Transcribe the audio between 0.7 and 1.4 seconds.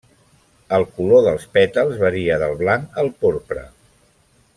El color